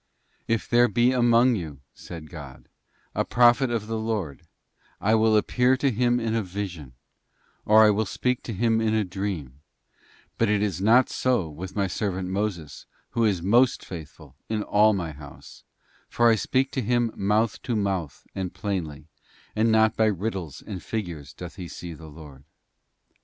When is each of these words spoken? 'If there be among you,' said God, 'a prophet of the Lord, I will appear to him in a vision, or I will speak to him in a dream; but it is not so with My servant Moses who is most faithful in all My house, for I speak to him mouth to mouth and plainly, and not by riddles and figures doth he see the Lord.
'If 0.47 0.67
there 0.67 0.87
be 0.87 1.11
among 1.11 1.53
you,' 1.53 1.81
said 1.93 2.31
God, 2.31 2.67
'a 3.13 3.23
prophet 3.23 3.69
of 3.69 3.85
the 3.85 3.99
Lord, 3.99 4.41
I 4.99 5.13
will 5.13 5.37
appear 5.37 5.77
to 5.77 5.91
him 5.91 6.19
in 6.19 6.33
a 6.33 6.41
vision, 6.41 6.93
or 7.65 7.83
I 7.83 7.91
will 7.91 8.07
speak 8.07 8.41
to 8.45 8.53
him 8.53 8.81
in 8.81 8.95
a 8.95 9.03
dream; 9.03 9.61
but 10.39 10.49
it 10.49 10.63
is 10.63 10.81
not 10.81 11.07
so 11.09 11.47
with 11.49 11.75
My 11.75 11.85
servant 11.85 12.29
Moses 12.29 12.87
who 13.11 13.25
is 13.25 13.43
most 13.43 13.85
faithful 13.85 14.35
in 14.49 14.63
all 14.63 14.93
My 14.93 15.11
house, 15.11 15.63
for 16.09 16.31
I 16.31 16.33
speak 16.33 16.71
to 16.71 16.81
him 16.81 17.11
mouth 17.15 17.61
to 17.61 17.75
mouth 17.75 18.25
and 18.33 18.51
plainly, 18.51 19.05
and 19.55 19.71
not 19.71 19.95
by 19.95 20.05
riddles 20.07 20.63
and 20.65 20.81
figures 20.81 21.31
doth 21.31 21.57
he 21.57 21.67
see 21.67 21.93
the 21.93 22.07
Lord. 22.09 22.43